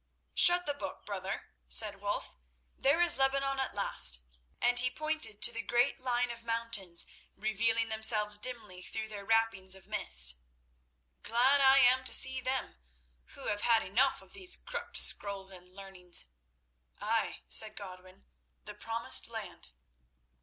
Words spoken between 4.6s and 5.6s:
he pointed to